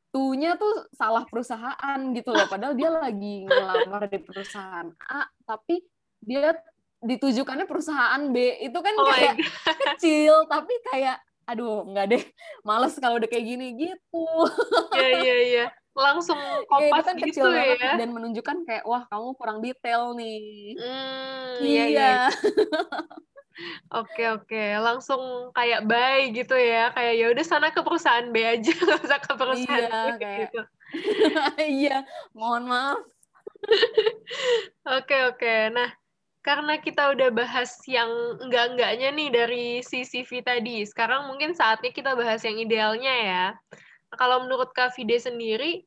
tuhnya 0.09 0.57
tuh 0.57 0.89
salah 0.95 1.27
perusahaan 1.29 1.99
gitu 2.15 2.31
loh. 2.33 2.47
Padahal 2.49 2.75
dia 2.75 2.91
lagi 2.91 3.45
ngelamar 3.45 4.09
di 4.09 4.19
perusahaan 4.23 4.89
A, 5.05 5.29
tapi 5.45 5.85
dia 6.19 6.57
ditujukannya 7.03 7.67
perusahaan 7.67 8.23
B. 8.31 8.59
Itu 8.63 8.79
kan 8.83 8.95
oh 8.99 9.07
kayak 9.11 9.37
kecil 9.95 10.47
tapi 10.51 10.75
kayak 10.91 11.19
aduh 11.49 11.89
nggak 11.89 12.07
deh 12.13 12.25
males 12.61 12.93
kalau 13.01 13.17
udah 13.17 13.29
kayak 13.31 13.47
gini 13.47 13.67
gitu. 13.77 14.27
Iya 14.95 15.09
iya 15.25 15.37
iya. 15.49 15.67
Langsung 15.99 16.39
kopas 16.71 17.03
ya, 17.03 17.07
kan 17.11 17.15
gitu 17.19 17.27
kecil 17.43 17.49
ya. 17.51 17.99
dan 17.99 18.11
menunjukkan 18.15 18.57
kayak 18.69 18.85
wah 18.87 19.03
kamu 19.11 19.29
kurang 19.35 19.59
detail 19.65 20.15
nih. 20.15 20.79
Hmm, 20.79 21.59
iya, 21.65 21.85
iya. 21.91 22.13
Oke 23.91 24.23
oke, 24.31 24.65
langsung 24.79 25.51
kayak 25.51 25.83
bye 25.91 26.31
gitu 26.31 26.55
ya, 26.55 26.95
kayak 26.95 27.15
ya 27.19 27.27
udah 27.35 27.43
sana 27.43 27.75
ke 27.75 27.83
perusahaan 27.83 28.31
B 28.31 28.39
aja, 28.47 28.71
nggak 28.87 29.03
usah 29.03 29.19
ke 29.19 29.33
perusahaan 29.35 29.83
iya, 29.91 30.03
B 30.07 30.07
kayak, 30.23 30.39
gitu. 30.47 30.61
iya, 31.83 31.97
mohon 32.31 32.71
maaf. 32.71 33.03
oke 35.03 35.17
oke, 35.35 35.55
nah 35.75 35.91
karena 36.49 36.81
kita 36.81 37.13
udah 37.13 37.29
bahas 37.29 37.77
yang 37.85 38.09
enggak-enggaknya 38.41 39.13
nih 39.13 39.29
dari 39.29 39.65
si 39.85 40.01
CV 40.09 40.41
tadi, 40.41 40.81
sekarang 40.89 41.29
mungkin 41.29 41.53
saatnya 41.53 41.93
kita 41.93 42.17
bahas 42.17 42.41
yang 42.41 42.57
idealnya 42.57 43.13
ya. 43.21 43.45
Kalau 44.17 44.49
menurut 44.49 44.73
Kak 44.73 44.97
Fide 44.97 45.21
sendiri, 45.21 45.85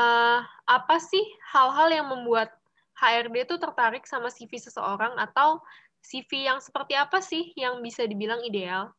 uh, 0.00 0.40
apa 0.64 0.96
sih 1.04 1.20
hal-hal 1.52 1.92
yang 1.92 2.08
membuat 2.08 2.48
HRD 2.96 3.44
itu 3.44 3.60
tertarik 3.60 4.08
sama 4.08 4.32
CV 4.32 4.56
seseorang 4.56 5.20
atau 5.20 5.60
CV 6.00 6.48
yang 6.48 6.64
seperti 6.64 6.96
apa 6.96 7.20
sih 7.20 7.52
yang 7.52 7.84
bisa 7.84 8.08
dibilang 8.08 8.40
ideal? 8.40 8.96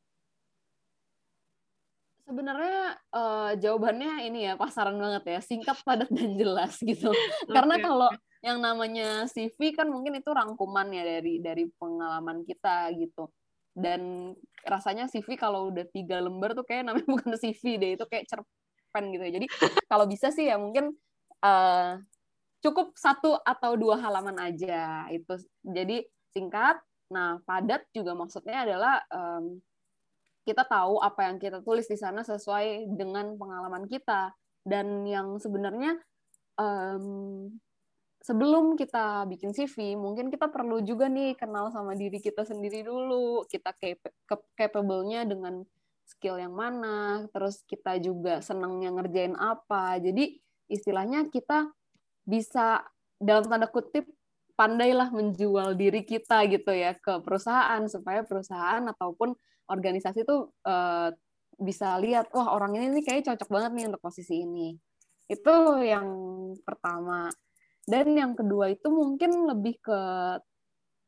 Sebenarnya 2.30 3.02
uh, 3.10 3.58
jawabannya 3.58 4.30
ini 4.30 4.46
ya 4.46 4.54
pasaran 4.54 5.02
banget 5.02 5.34
ya, 5.34 5.40
singkat, 5.42 5.82
padat 5.82 6.14
dan 6.14 6.38
jelas 6.38 6.78
gitu. 6.78 7.10
Okay. 7.10 7.50
Karena 7.58 7.82
kalau 7.82 8.14
yang 8.42 8.58
namanya 8.58 9.30
CV 9.30 9.78
kan 9.78 9.86
mungkin 9.86 10.18
itu 10.18 10.30
rangkuman 10.34 10.90
ya 10.90 11.06
dari 11.06 11.38
dari 11.38 11.70
pengalaman 11.78 12.42
kita 12.42 12.90
gitu. 12.98 13.30
Dan 13.72 14.34
rasanya 14.66 15.08
CV 15.08 15.38
kalau 15.38 15.70
udah 15.72 15.86
tiga 15.94 16.20
lembar 16.20 16.58
tuh 16.58 16.66
kayak 16.66 16.90
namanya 16.90 17.08
bukan 17.14 17.38
CV 17.38 17.78
deh 17.78 17.92
itu 17.96 18.06
kayak 18.10 18.26
cerpen 18.26 19.14
gitu 19.14 19.24
ya. 19.30 19.32
Jadi 19.38 19.48
kalau 19.86 20.10
bisa 20.10 20.34
sih 20.34 20.50
ya 20.50 20.58
mungkin 20.58 20.98
uh, 21.46 22.02
cukup 22.66 22.98
satu 22.98 23.38
atau 23.46 23.78
dua 23.78 24.02
halaman 24.02 24.38
aja 24.42 25.06
itu. 25.14 25.38
Jadi 25.62 26.04
singkat 26.34 26.82
nah 27.12 27.44
padat 27.46 27.86
juga 27.94 28.16
maksudnya 28.18 28.64
adalah 28.66 29.04
um, 29.12 29.60
kita 30.42 30.66
tahu 30.66 30.98
apa 30.98 31.30
yang 31.30 31.38
kita 31.38 31.62
tulis 31.62 31.86
di 31.86 31.94
sana 31.94 32.26
sesuai 32.26 32.90
dengan 32.98 33.38
pengalaman 33.38 33.86
kita. 33.86 34.34
Dan 34.66 35.06
yang 35.06 35.38
sebenarnya 35.38 35.98
um, 36.58 37.50
sebelum 38.22 38.78
kita 38.78 39.26
bikin 39.28 39.52
CV, 39.52 39.98
mungkin 39.98 40.30
kita 40.30 40.48
perlu 40.48 40.82
juga 40.86 41.10
nih 41.10 41.34
kenal 41.36 41.74
sama 41.74 41.98
diri 41.98 42.22
kita 42.22 42.46
sendiri 42.46 42.86
dulu. 42.86 43.46
Kita 43.50 43.74
capable-nya 44.56 45.26
dengan 45.26 45.66
skill 46.06 46.38
yang 46.38 46.54
mana, 46.54 47.26
terus 47.34 47.66
kita 47.66 47.98
juga 47.98 48.40
senangnya 48.46 48.94
ngerjain 48.94 49.34
apa. 49.36 49.98
Jadi 49.98 50.38
istilahnya 50.70 51.28
kita 51.34 51.68
bisa 52.24 52.86
dalam 53.18 53.46
tanda 53.50 53.68
kutip 53.68 54.06
pandailah 54.54 55.10
menjual 55.10 55.74
diri 55.74 56.06
kita 56.06 56.46
gitu 56.46 56.70
ya 56.70 56.94
ke 56.94 57.18
perusahaan 57.26 57.82
supaya 57.90 58.22
perusahaan 58.22 58.86
ataupun 58.94 59.34
organisasi 59.66 60.22
itu 60.22 60.54
uh, 60.70 61.10
bisa 61.58 61.98
lihat 61.98 62.30
wah 62.34 62.54
orang 62.54 62.78
ini 62.78 63.02
nih 63.02 63.04
kayak 63.06 63.26
cocok 63.26 63.50
banget 63.50 63.72
nih 63.74 63.86
untuk 63.90 64.02
posisi 64.04 64.46
ini. 64.46 64.78
Itu 65.26 65.82
yang 65.82 66.08
pertama. 66.62 67.32
Dan 67.92 68.16
yang 68.16 68.32
kedua 68.40 68.72
itu 68.72 68.88
mungkin 68.88 69.52
lebih 69.52 69.76
ke 69.84 70.00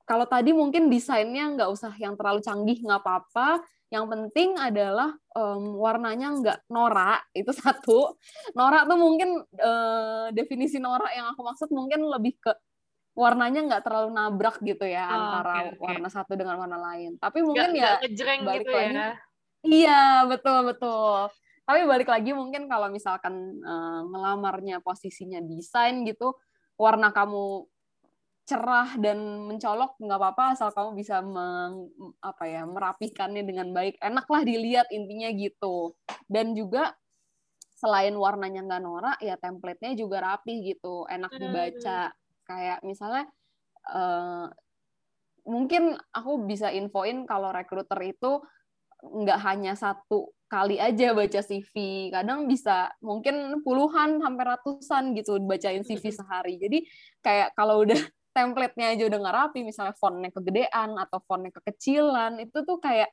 kalau 0.03 0.27
tadi 0.27 0.51
mungkin 0.51 0.91
desainnya 0.91 1.47
nggak 1.55 1.69
usah 1.71 1.95
yang 1.95 2.19
terlalu 2.19 2.43
canggih 2.43 2.83
nggak 2.83 2.99
apa-apa. 2.99 3.63
Yang 3.87 4.05
penting 4.09 4.49
adalah 4.59 5.15
um, 5.31 5.79
warnanya 5.79 6.27
nggak 6.35 6.59
norak 6.67 7.23
itu 7.31 7.55
satu. 7.63 8.19
Norak 8.51 8.91
tuh 8.91 8.99
mungkin 8.99 9.39
uh, 9.63 10.27
definisi 10.35 10.83
norak 10.83 11.15
yang 11.15 11.31
aku 11.31 11.41
maksud 11.47 11.71
mungkin 11.71 12.03
lebih 12.03 12.35
ke 12.35 12.51
warnanya 13.13 13.61
nggak 13.69 13.83
terlalu 13.85 14.09
nabrak 14.09 14.57
gitu 14.65 14.89
ya 14.89 15.05
oh, 15.05 15.13
antara 15.13 15.53
okay, 15.53 15.69
okay. 15.77 15.85
warna 15.85 16.09
satu 16.11 16.33
dengan 16.35 16.59
warna 16.59 16.75
lain. 16.75 17.15
Tapi 17.15 17.39
mungkin 17.45 17.71
gak, 17.71 17.79
ya 17.79 17.91
gak 18.03 18.39
balik 18.43 18.59
gitu 18.67 18.71
lagi. 18.75 18.95
Ya. 18.97 19.09
Iya 19.63 20.01
betul 20.27 20.59
betul. 20.67 21.31
Tapi 21.63 21.79
balik 21.87 22.11
lagi 22.11 22.35
mungkin 22.35 22.67
kalau 22.67 22.91
misalkan 22.91 23.63
uh, 23.63 24.01
ngelamarnya 24.11 24.83
posisinya 24.83 25.39
desain 25.39 26.03
gitu, 26.03 26.35
warna 26.77 27.13
kamu 27.13 27.67
cerah 28.43 28.99
dan 28.99 29.47
mencolok 29.47 29.95
nggak 30.03 30.19
apa-apa 30.19 30.43
asal 30.51 30.69
kamu 30.75 30.99
bisa 30.99 31.23
meng, 31.23 31.87
apa 32.19 32.43
ya 32.43 32.67
merapikannya 32.67 33.43
dengan 33.47 33.71
baik. 33.71 33.95
Enaklah 34.03 34.43
dilihat 34.43 34.91
intinya 34.91 35.31
gitu. 35.31 35.95
Dan 36.27 36.51
juga 36.51 36.91
selain 37.79 38.15
warnanya 38.15 38.63
nggak 38.67 38.83
norak 38.83 39.17
ya 39.23 39.39
template-nya 39.39 39.95
juga 39.95 40.19
rapi 40.23 40.75
gitu. 40.75 41.07
Enak 41.07 41.31
hmm. 41.31 41.39
dibaca. 41.39 42.01
Kayak 42.43 42.79
misalnya 42.83 43.31
uh, 43.95 44.51
mungkin 45.47 45.95
aku 46.11 46.43
bisa 46.43 46.67
infoin 46.71 47.23
kalau 47.23 47.51
recruiter 47.55 47.99
itu 48.03 48.43
nggak 49.03 49.39
hanya 49.43 49.75
satu 49.75 50.31
kali 50.47 50.77
aja 50.77 51.17
baca 51.17 51.41
CV 51.41 51.73
kadang 52.13 52.45
bisa 52.45 52.93
mungkin 53.01 53.59
puluhan 53.65 54.21
sampai 54.21 54.43
ratusan 54.53 55.17
gitu 55.17 55.41
bacain 55.43 55.83
CV 55.83 56.13
sehari. 56.13 56.61
Jadi 56.61 56.85
kayak 57.25 57.57
kalau 57.57 57.83
udah 57.83 57.97
template-nya 58.37 58.97
aja 58.97 59.03
udah 59.09 59.19
nggak 59.21 59.37
rapi 59.45 59.59
misalnya 59.61 59.93
fontnya 59.97 60.29
kegedean 60.33 60.97
atau 60.97 61.21
fontnya 61.25 61.53
kekecilan 61.53 62.41
itu 62.41 62.65
tuh 62.65 62.77
kayak 62.81 63.09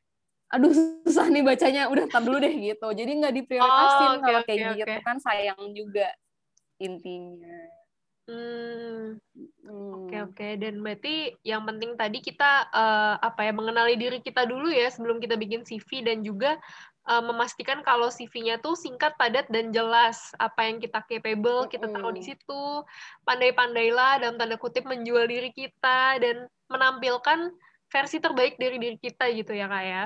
aduh 0.50 0.73
susah 1.06 1.28
nih 1.28 1.44
bacanya 1.44 1.88
udah 1.88 2.04
tar 2.06 2.23
dulu 2.23 2.38
deh 2.38 2.54
gitu. 2.54 2.88
Jadi 2.92 3.11
nggak 3.20 3.35
diprioritasin 3.40 4.04
oh, 4.04 4.12
okay, 4.16 4.25
kalau 4.25 4.40
kayak 4.44 4.61
okay, 4.61 4.78
gitu 4.78 4.92
okay. 4.94 5.04
kan 5.04 5.16
sayang 5.18 5.61
juga 5.73 6.09
intinya 6.80 7.79
Hmm, 8.30 9.18
oke 9.66 10.14
oke. 10.14 10.38
Okay. 10.38 10.54
Dan 10.54 10.87
berarti 10.87 11.34
yang 11.42 11.66
penting 11.66 11.99
tadi 11.99 12.22
kita 12.22 12.70
uh, 12.70 13.18
apa 13.18 13.42
ya 13.42 13.50
mengenali 13.50 13.99
diri 13.99 14.22
kita 14.22 14.46
dulu 14.46 14.70
ya 14.70 14.87
sebelum 14.87 15.18
kita 15.18 15.34
bikin 15.34 15.66
CV 15.66 16.06
dan 16.06 16.22
juga 16.22 16.54
uh, 17.10 17.18
memastikan 17.26 17.82
kalau 17.82 18.06
CV-nya 18.06 18.62
tuh 18.62 18.78
singkat, 18.78 19.18
padat 19.18 19.50
dan 19.50 19.75
jelas 19.75 20.30
apa 20.38 20.62
yang 20.62 20.78
kita 20.78 21.02
capable 21.02 21.66
kita 21.66 21.90
taruh 21.90 22.14
di 22.14 22.22
situ. 22.22 22.87
Pandai-pandailah 23.26 24.22
dalam 24.22 24.38
tanda 24.38 24.54
kutip 24.54 24.87
menjual 24.87 25.26
diri 25.26 25.50
kita 25.50 26.22
dan 26.22 26.46
menampilkan 26.70 27.50
versi 27.90 28.22
terbaik 28.22 28.54
dari 28.62 28.78
diri 28.78 28.94
kita 28.94 29.26
gitu 29.34 29.50
ya 29.58 29.66
kak 29.66 29.82
ya. 29.82 30.04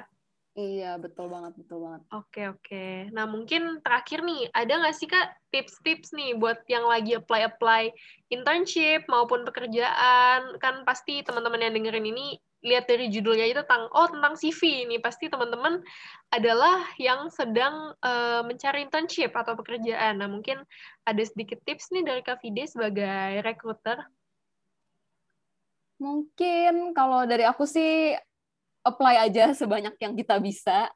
Iya, 0.55 1.03
betul 1.03 1.27
banget, 1.35 1.59
betul 1.59 1.83
banget. 1.83 2.03
Oke, 2.15 2.47
oke. 2.47 3.11
Nah, 3.11 3.27
mungkin 3.27 3.83
terakhir 3.83 4.23
nih, 4.23 4.47
ada 4.55 4.79
nggak 4.79 4.95
sih, 4.95 5.11
Kak, 5.11 5.51
tips-tips 5.51 6.15
nih 6.15 6.39
buat 6.39 6.63
yang 6.71 6.87
lagi 6.87 7.19
apply-apply 7.19 7.91
internship 8.31 9.03
maupun 9.11 9.43
pekerjaan? 9.43 10.55
Kan 10.63 10.87
pasti 10.87 11.27
teman-teman 11.27 11.59
yang 11.59 11.75
dengerin 11.75 12.07
ini 12.07 12.39
lihat 12.63 12.87
dari 12.87 13.11
judulnya 13.11 13.51
itu 13.51 13.67
tentang, 13.67 13.91
oh, 13.91 14.07
tentang 14.07 14.39
CV 14.39 14.87
ini. 14.87 15.03
Pasti 15.03 15.27
teman-teman 15.27 15.83
adalah 16.31 16.87
yang 17.03 17.35
sedang 17.35 17.91
uh, 18.07 18.47
mencari 18.47 18.87
internship 18.87 19.35
atau 19.35 19.59
pekerjaan. 19.59 20.23
Nah, 20.23 20.31
mungkin 20.31 20.63
ada 21.03 21.23
sedikit 21.27 21.59
tips 21.67 21.91
nih 21.91 22.07
dari 22.07 22.23
Kak 22.23 22.39
Fide 22.39 22.71
sebagai 22.71 23.43
recruiter. 23.43 24.07
Mungkin 25.99 26.95
kalau 26.95 27.27
dari 27.27 27.43
aku 27.43 27.67
sih 27.67 28.15
apply 28.85 29.27
aja 29.27 29.51
sebanyak 29.61 29.97
yang 29.99 30.15
kita 30.15 30.37
bisa. 30.39 30.93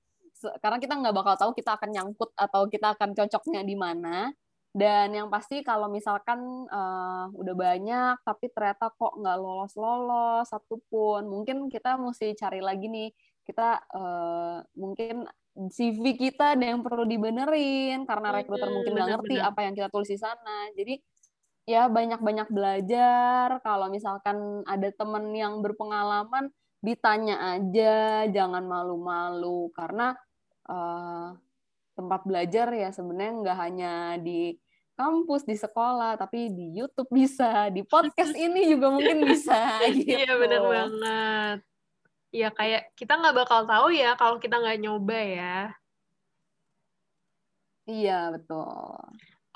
Karena 0.63 0.79
kita 0.79 0.95
nggak 0.95 1.17
bakal 1.17 1.35
tahu 1.35 1.51
kita 1.57 1.75
akan 1.75 1.91
nyangkut 1.91 2.31
atau 2.39 2.71
kita 2.71 2.95
akan 2.95 3.17
cocoknya 3.17 3.67
di 3.67 3.75
mana. 3.75 4.31
Dan 4.69 5.17
yang 5.17 5.27
pasti 5.33 5.65
kalau 5.65 5.91
misalkan 5.91 6.39
uh, 6.69 7.27
udah 7.35 7.55
banyak 7.57 8.15
tapi 8.23 8.53
ternyata 8.53 8.93
kok 8.95 9.17
nggak 9.17 9.39
lolos 9.41 9.75
lolos 9.75 10.45
satupun 10.47 11.25
mungkin 11.27 11.73
kita 11.73 11.99
mesti 11.99 12.37
cari 12.39 12.63
lagi 12.63 12.87
nih. 12.87 13.11
Kita 13.43 13.83
uh, 13.97 14.61
mungkin 14.79 15.27
CV 15.59 16.15
kita 16.15 16.55
ada 16.55 16.63
yang 16.63 16.87
perlu 16.87 17.03
dibenerin 17.03 18.07
karena 18.07 18.31
rekruter 18.31 18.71
mungkin 18.71 18.95
nggak 18.95 19.11
ngerti 19.19 19.37
apa 19.43 19.61
yang 19.67 19.75
kita 19.75 19.89
tulis 19.91 20.07
di 20.07 20.21
sana. 20.21 20.71
Jadi 20.79 20.95
ya 21.67 21.91
banyak-banyak 21.91 22.49
belajar. 22.55 23.59
Kalau 23.67 23.91
misalkan 23.91 24.63
ada 24.63 24.89
temen 24.95 25.35
yang 25.35 25.59
berpengalaman 25.59 26.55
ditanya 26.79 27.59
aja, 27.59 28.25
jangan 28.31 28.65
malu-malu. 28.65 29.71
Karena 29.75 30.15
uh, 30.69 31.35
tempat 31.99 32.21
belajar 32.23 32.71
ya 32.71 32.95
sebenarnya 32.95 33.33
nggak 33.43 33.59
hanya 33.59 33.93
di 34.23 34.55
kampus 34.99 35.47
di 35.47 35.55
sekolah 35.55 36.19
tapi 36.19 36.51
di 36.51 36.75
YouTube 36.75 37.11
bisa 37.11 37.71
di 37.71 37.87
podcast 37.87 38.35
ini 38.47 38.67
juga 38.71 38.91
mungkin 38.91 39.27
bisa 39.27 39.79
gitu. 39.95 40.15
iya 40.15 40.33
benar 40.39 40.63
banget. 40.63 41.59
Ya 42.29 42.49
kayak 42.55 42.93
kita 42.95 43.19
nggak 43.19 43.37
bakal 43.47 43.61
tahu 43.67 43.95
ya 43.95 44.15
kalau 44.15 44.39
kita 44.39 44.59
nggak 44.59 44.79
nyoba 44.79 45.19
ya. 45.19 45.59
Iya 47.89 48.37
betul. 48.37 49.01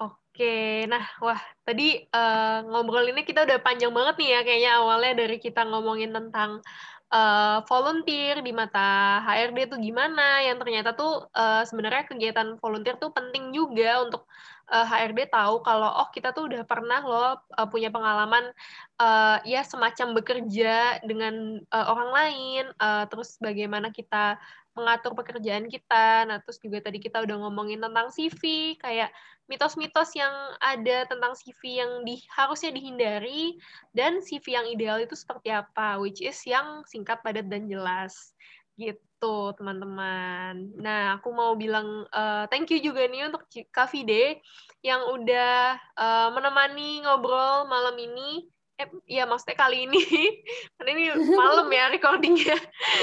Oke, 0.00 0.88
nah 0.88 1.04
wah 1.20 1.36
tadi 1.68 2.00
uh, 2.08 2.64
ngobrol 2.64 3.04
ini 3.12 3.28
kita 3.28 3.44
udah 3.44 3.60
panjang 3.60 3.92
banget 3.92 4.16
nih 4.16 4.28
ya 4.32 4.40
kayaknya 4.40 4.72
awalnya 4.80 5.12
dari 5.20 5.36
kita 5.36 5.68
ngomongin 5.68 6.16
tentang 6.16 6.64
uh, 7.12 7.60
volunteer 7.68 8.40
di 8.40 8.50
mata 8.50 9.20
HRD 9.22 9.68
itu 9.68 9.76
gimana? 9.78 10.42
Yang 10.42 10.64
ternyata 10.64 10.90
tuh 10.96 11.28
uh, 11.36 11.62
sebenarnya 11.68 12.08
kegiatan 12.08 12.56
volunteer 12.58 12.96
tuh 12.96 13.12
penting 13.12 13.52
juga 13.52 14.02
untuk 14.02 14.24
uh, 14.72 14.86
HRD 14.88 15.28
tahu 15.28 15.60
kalau 15.60 15.90
oh 16.00 16.08
kita 16.08 16.32
tuh 16.32 16.48
udah 16.48 16.64
pernah 16.64 17.00
loh 17.04 17.36
uh, 17.54 17.68
punya 17.68 17.92
pengalaman 17.92 18.50
uh, 18.96 19.38
ya 19.44 19.60
semacam 19.62 20.16
bekerja 20.16 21.04
dengan 21.04 21.60
uh, 21.68 21.86
orang 21.92 22.10
lain 22.10 22.64
uh, 22.80 23.04
terus 23.06 23.36
bagaimana 23.38 23.92
kita 23.92 24.40
mengatur 24.72 25.12
pekerjaan 25.12 25.68
kita. 25.68 26.24
Nah, 26.28 26.40
terus 26.40 26.60
juga 26.60 26.80
tadi 26.84 26.98
kita 27.00 27.20
udah 27.20 27.36
ngomongin 27.46 27.80
tentang 27.80 28.08
CV, 28.08 28.74
kayak 28.80 29.12
mitos-mitos 29.50 30.16
yang 30.16 30.32
ada 30.60 31.04
tentang 31.04 31.36
CV 31.36 31.84
yang 31.84 31.92
di, 32.08 32.20
harusnya 32.32 32.72
dihindari, 32.72 33.60
dan 33.92 34.24
CV 34.24 34.56
yang 34.56 34.66
ideal 34.68 34.98
itu 35.00 35.12
seperti 35.12 35.52
apa, 35.52 36.00
which 36.00 36.24
is 36.24 36.38
yang 36.48 36.80
singkat, 36.88 37.20
padat, 37.20 37.48
dan 37.52 37.68
jelas. 37.68 38.32
Gitu, 38.80 39.36
teman-teman. 39.60 40.72
Nah, 40.80 41.20
aku 41.20 41.28
mau 41.36 41.52
bilang 41.52 42.08
uh, 42.10 42.48
thank 42.48 42.72
you 42.72 42.80
juga 42.80 43.04
nih 43.04 43.28
untuk 43.28 43.44
Kak 43.68 43.92
Fide 43.92 44.40
yang 44.80 45.04
udah 45.14 45.78
uh, 45.94 46.28
menemani 46.34 47.04
ngobrol 47.04 47.68
malam 47.70 47.94
ini 48.00 48.51
eh 48.80 48.88
ya 49.08 49.28
maksudnya 49.28 49.56
kali 49.58 49.88
ini. 49.88 50.00
Karena 50.76 50.90
ini 50.96 51.04
malam 51.36 51.68
ya 51.68 51.92
recordingnya. 51.92 52.56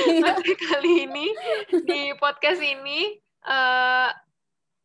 Iya. 0.09 0.21
maksudnya 0.23 0.57
kali 0.57 0.91
ini 1.05 1.27
di 1.85 2.01
podcast 2.17 2.61
ini 2.63 3.19
uh, 3.45 4.09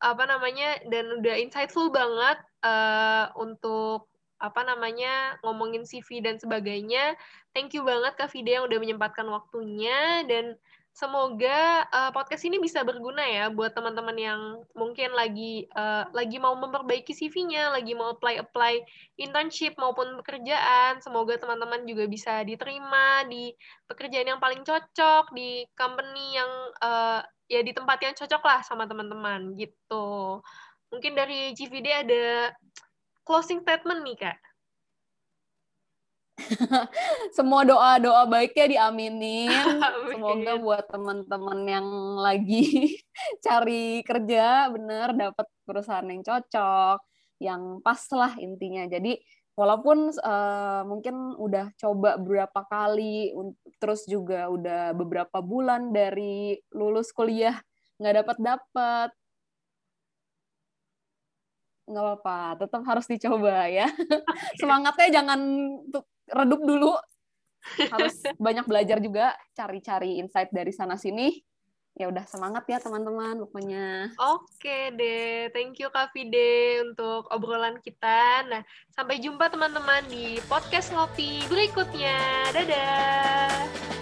apa 0.04 0.24
namanya 0.28 0.84
dan 0.92 1.20
udah 1.22 1.34
insightful 1.40 1.88
banget 1.88 2.36
uh, 2.60 3.32
untuk 3.40 4.12
apa 4.42 4.60
namanya 4.66 5.40
ngomongin 5.40 5.88
CV 5.88 6.20
dan 6.20 6.36
sebagainya. 6.36 7.16
Thank 7.56 7.72
you 7.72 7.86
banget 7.86 8.18
Kak 8.18 8.28
Fide 8.28 8.50
yang 8.50 8.68
udah 8.68 8.76
menyempatkan 8.76 9.24
waktunya 9.30 10.26
dan 10.28 10.58
semoga 10.94 11.82
uh, 11.90 12.14
podcast 12.14 12.46
ini 12.46 12.62
bisa 12.62 12.86
berguna 12.86 13.26
ya 13.26 13.50
buat 13.50 13.74
teman-teman 13.74 14.14
yang 14.14 14.40
mungkin 14.78 15.10
lagi 15.10 15.66
uh, 15.74 16.06
lagi 16.14 16.38
mau 16.38 16.54
memperbaiki 16.54 17.10
CV-nya, 17.10 17.74
lagi 17.74 17.98
mau 17.98 18.14
apply-apply 18.14 18.78
internship 19.18 19.74
maupun 19.74 20.22
pekerjaan. 20.22 21.02
Semoga 21.02 21.34
teman-teman 21.34 21.82
juga 21.82 22.06
bisa 22.06 22.46
diterima 22.46 23.26
di 23.26 23.50
pekerjaan 23.90 24.38
yang 24.38 24.40
paling 24.40 24.62
cocok 24.62 25.34
di 25.34 25.66
company 25.74 26.38
yang 26.38 26.50
uh, 26.78 27.26
ya 27.50 27.60
di 27.66 27.74
tempat 27.74 27.98
yang 27.98 28.14
cocok 28.14 28.42
lah 28.46 28.62
sama 28.62 28.86
teman-teman 28.86 29.58
gitu. 29.58 30.38
Mungkin 30.94 31.12
dari 31.18 31.58
GVD 31.58 32.06
ada 32.06 32.54
closing 33.26 33.66
statement 33.66 34.06
nih, 34.06 34.16
Kak. 34.30 34.38
Semua 37.36 37.62
doa-doa 37.62 38.26
baiknya 38.26 38.66
diaminin. 38.66 39.50
Semoga 40.12 40.52
buat 40.58 40.84
teman-teman 40.90 41.60
yang 41.66 41.88
lagi 42.18 42.98
cari 43.46 44.02
kerja 44.02 44.68
bener 44.70 45.14
dapat 45.14 45.46
perusahaan 45.62 46.06
yang 46.06 46.22
cocok, 46.26 46.98
yang 47.38 47.62
pas 47.80 48.02
lah 48.12 48.34
intinya. 48.42 48.84
Jadi 48.90 49.18
walaupun 49.54 50.10
uh, 50.18 50.82
mungkin 50.86 51.38
udah 51.38 51.70
coba 51.78 52.18
beberapa 52.18 52.66
kali, 52.66 53.30
terus 53.78 54.02
juga 54.10 54.50
udah 54.50 54.92
beberapa 54.92 55.38
bulan 55.38 55.94
dari 55.94 56.58
lulus 56.74 57.14
kuliah 57.14 57.58
nggak 57.94 58.26
dapat 58.26 58.36
dapat 58.42 59.10
nggak 61.84 62.00
apa-apa, 62.00 62.64
tetap 62.64 62.82
harus 62.88 63.06
dicoba 63.06 63.68
ya. 63.68 63.86
Semangatnya 64.56 65.20
jangan 65.20 65.40
redup 66.30 66.60
dulu. 66.62 66.92
Harus 67.88 68.20
banyak 68.36 68.68
belajar 68.68 69.00
juga, 69.00 69.32
cari-cari 69.56 70.20
insight 70.20 70.52
dari 70.52 70.72
sana 70.72 71.00
sini. 71.00 71.32
Ya 71.94 72.10
udah 72.10 72.26
semangat 72.26 72.66
ya 72.66 72.82
teman-teman 72.82 73.38
pokoknya. 73.46 74.10
Oke 74.18 74.90
deh, 74.98 75.46
thank 75.54 75.78
you 75.78 75.86
Kak 75.94 76.10
Fide 76.10 76.82
untuk 76.82 77.30
obrolan 77.30 77.78
kita. 77.78 78.42
Nah, 78.50 78.66
sampai 78.90 79.22
jumpa 79.22 79.46
teman-teman 79.46 80.02
di 80.10 80.42
podcast 80.50 80.90
Ngopi 80.90 81.46
berikutnya. 81.46 82.18
Dadah. 82.50 83.93